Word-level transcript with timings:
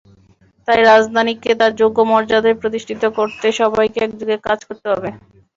তাই 0.67 0.79
রাজধানীকে 0.83 1.51
তার 1.59 1.71
যোগ্য 1.81 1.97
মর্যাদায় 2.11 2.59
প্রতিষ্ঠিত 2.61 3.03
করতে 3.17 3.47
সবাইকে 3.59 3.99
একযোগে 4.01 4.37
কাজ 4.47 4.59
করতে 4.67 4.87
হবে। 4.91 5.09